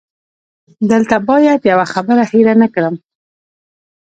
دلته 0.91 1.15
باید 1.29 1.61
یوه 1.71 1.85
خبره 1.93 2.23
هېره 2.31 2.53
نه 2.61 2.67
کړم. 2.73 2.95